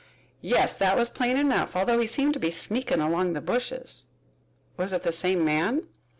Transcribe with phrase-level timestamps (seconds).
[0.41, 4.05] "Yes, that was plain enough, although he seemed to be sneakin' along the bushes."
[4.75, 5.83] "Was it the same man?"